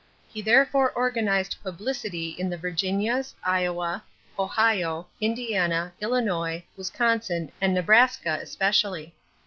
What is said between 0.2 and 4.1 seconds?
He therefore organized publicity in the Virginias, Iowa,